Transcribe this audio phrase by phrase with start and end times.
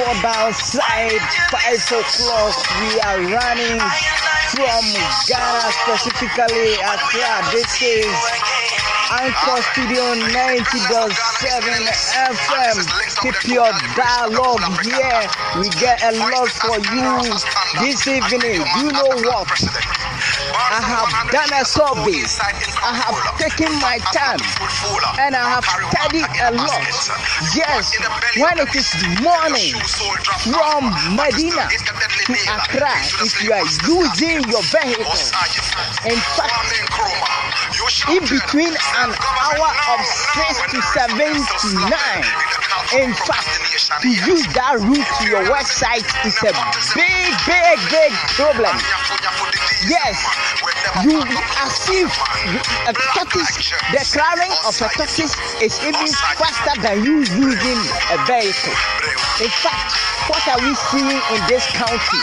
[0.00, 1.20] 24 downside,
[1.52, 2.56] 5 o'clock.
[2.80, 3.76] We are running
[4.48, 4.84] from
[5.28, 7.44] Ghana, specifically Accra.
[7.52, 8.08] This is
[9.20, 11.12] Anchor Studio 90.7
[12.16, 12.76] FM.
[13.20, 15.28] Keep your dialogue here.
[15.60, 18.64] We get a lot for you this evening.
[18.80, 20.09] You know what?
[20.60, 22.20] I have done a survey.
[22.84, 24.40] I have taken my time
[25.16, 26.84] and I have studied a lot.
[27.56, 27.96] Yes,
[28.36, 28.92] when it is
[29.24, 29.72] morning
[30.44, 31.64] from Medina
[32.28, 32.92] to Accra,
[33.24, 35.16] if you are using your vehicle,
[36.04, 36.76] in fact,
[38.12, 42.24] in between an hour of six to seven to nine,
[43.00, 43.48] in fact,
[44.02, 46.52] to use that route to your website is a
[46.94, 48.76] big, big, big problem.
[49.88, 50.20] Yes,
[51.08, 52.12] you if
[52.84, 57.80] a tortoise, the crowing of a tortoise is even faster than you using
[58.12, 58.76] a vehicle.
[59.40, 59.96] In fact,
[60.28, 62.20] what are we seeing in this county?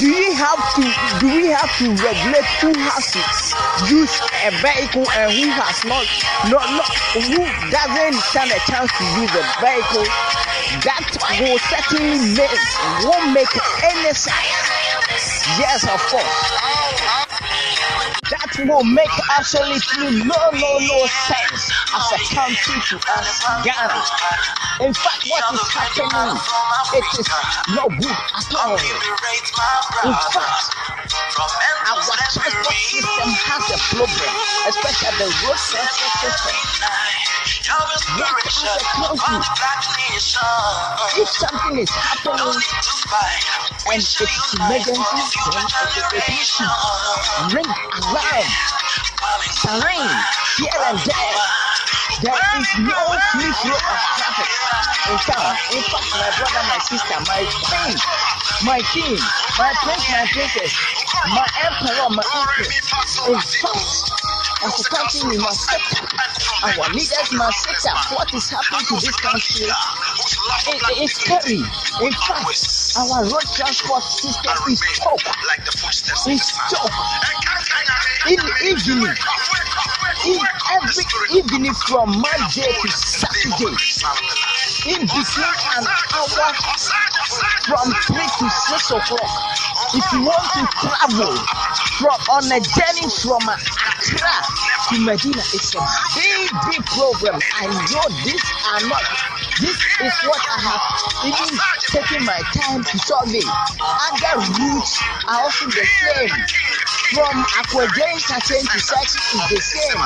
[0.00, 0.84] Do we have to
[1.20, 3.20] do we have to regulate who has to
[3.88, 6.04] use a vehicle and who has not
[6.52, 6.92] not, not
[7.24, 7.40] who
[7.72, 10.04] doesn't stand a chance to use a vehicle?
[10.84, 11.08] That
[11.40, 12.52] will certainly make
[13.00, 14.83] won't make any sense.
[15.46, 16.50] Yes, of course.
[18.30, 24.00] That will make absolutely no no no sense as a country to us, Ghana.
[24.88, 26.40] In fact, what is happening,
[26.96, 27.28] it is
[27.76, 28.80] not good at all.
[30.08, 30.64] In fact,
[31.92, 32.00] our
[32.32, 34.34] transport system has a problem,
[34.68, 36.56] especially the road transport system.
[37.74, 39.38] Yet, as a country,
[41.18, 42.54] if something is happening
[43.90, 44.20] and it's
[44.54, 45.66] emergency, then
[46.14, 46.66] it is to
[47.50, 48.48] ring alarm,
[49.50, 50.10] siren
[50.56, 51.40] here and there.
[52.22, 52.94] There is no
[53.32, 54.50] free flow of traffic
[55.10, 55.56] in town.
[55.74, 57.96] In fact, my brother, my sister, my queen,
[58.64, 59.18] my king,
[59.58, 60.72] my prince, my princess,
[61.34, 62.70] my emperor, my empress.
[63.26, 64.23] In fact,
[64.64, 66.08] as a country, we must set up.
[66.64, 69.68] Our leaders must set up what is happening to this country.
[69.68, 71.60] It, it is scary.
[71.60, 75.28] In fact, our road transport system is choked.
[76.26, 76.96] It's choked.
[78.24, 79.12] In evening,
[80.24, 80.40] in
[80.72, 81.04] every
[81.36, 83.76] evening from Monday to Saturday,
[84.88, 85.84] in between an
[86.16, 86.48] hour
[87.68, 89.30] from 3 to 6 o'clock,
[89.92, 91.36] if you want to travel
[91.98, 94.36] from on a journey from Accra
[94.90, 95.82] to Medina, it's a
[96.18, 97.38] big, big problem.
[97.54, 99.04] I know these are not.
[99.62, 100.84] This is what I have
[101.30, 101.54] even
[101.94, 102.96] taken my time to
[103.30, 103.46] it.
[103.78, 106.34] Other routes are also the same.
[107.14, 110.02] From Aquagen Katen to Sachi is the same.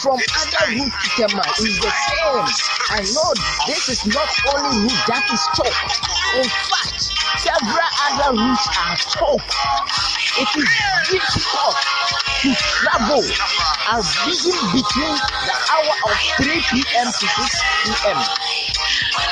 [0.00, 2.46] From other routes to Tema is the same.
[2.88, 3.28] I know
[3.66, 5.92] this is not only route that is choked.
[6.40, 10.21] In fact, several other routes are choked.
[10.38, 10.70] It is
[11.10, 11.76] difficult
[12.40, 13.20] to travel
[13.92, 17.06] as even between the hour of 3 p.m.
[17.12, 18.18] to 6 p.m.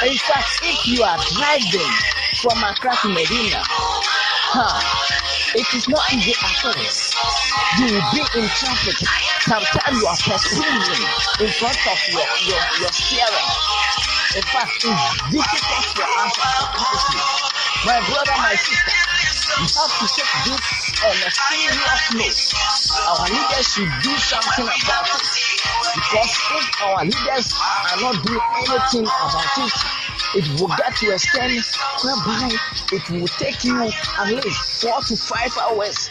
[0.05, 1.93] In fact, if you are driving
[2.45, 4.77] from Accra to Medina, huh,
[5.57, 6.85] it is not easy at all.
[7.81, 8.97] You will be in traffic.
[9.49, 11.01] Sometimes you are pursuing
[11.41, 13.49] in front of your, your, your steering.
[14.37, 17.21] In fact, it's difficult for us as a country.
[17.89, 18.93] My brother, my sister,
[19.61, 21.77] we have to take this on a serious
[22.17, 22.41] note.
[23.13, 25.25] Our leaders should do something about it.
[25.95, 30.01] Because if our leaders are not doing anything about it,
[30.37, 32.49] it will get to a extent whereby
[32.93, 36.11] it will take you at least four to five hours,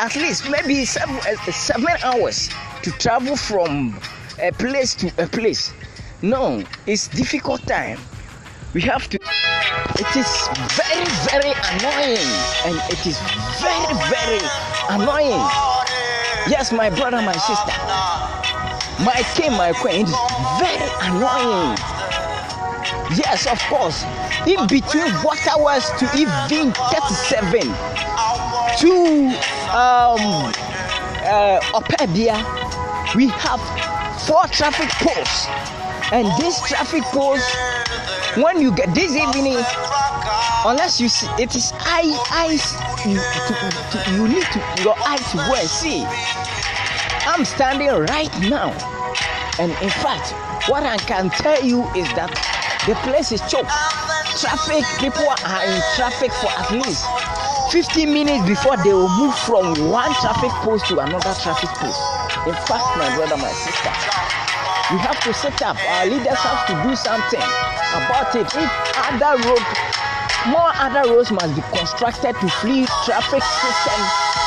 [0.00, 2.50] at least maybe seven, uh, seven hours
[2.82, 3.98] to travel from
[4.42, 5.72] a place to a place.
[6.20, 7.98] No, it's difficult time.
[8.74, 9.18] We have to.
[9.18, 10.28] It is
[10.76, 12.28] very, very annoying,
[12.66, 13.18] and it is
[13.60, 14.40] very, very
[14.90, 15.40] annoying.
[16.48, 17.72] Yes, my brother, my sister,
[19.04, 20.16] my king, my queen, it is
[20.60, 21.76] very annoying.
[23.16, 24.04] Yes, of course.
[24.46, 27.62] In between what hours to even 37
[28.80, 28.92] to
[29.72, 30.52] um
[31.24, 32.36] uh Opeibea,
[33.16, 33.60] we have
[34.26, 35.46] four traffic posts.
[36.10, 37.44] And this traffic post,
[38.42, 39.58] when you get this evening,
[40.64, 42.62] unless you see it is eye eyes
[43.06, 43.52] you, to,
[43.90, 46.04] to, you need to your eye to go and see.
[47.26, 48.70] I'm standing right now,
[49.58, 50.32] and in fact,
[50.70, 52.30] what I can tell you is that
[52.86, 53.70] the place is choked.
[54.38, 57.02] Traffic, people are in traffic for at least
[57.72, 62.00] 15 minutes before they will move from one traffic post to another traffic post.
[62.46, 63.90] In fact, my brother, my sister,
[64.94, 65.76] We have to set up.
[65.76, 68.48] Our leaders have to do something about it.
[68.52, 69.64] If other road,
[70.52, 74.00] more other roads must be constructed to free traffic system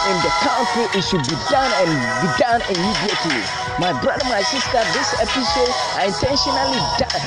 [0.10, 0.86] in the country.
[0.98, 1.92] It should be done and
[2.22, 3.42] be done immediately.
[3.80, 7.24] My brother, my sister, this episode I intentionally done.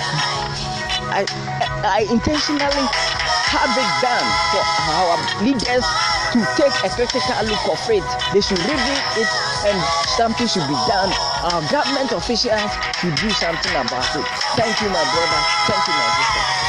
[1.15, 1.27] I,
[1.85, 2.87] I intentionally
[3.51, 8.03] have it done for our leaders to take a critical look of it.
[8.33, 9.31] They should review it
[9.71, 9.79] and
[10.19, 11.13] something should be done.
[11.47, 14.27] Our government officials should do something about it.
[14.59, 15.41] Thank you, my brother.
[15.71, 16.64] Thank you, my sister.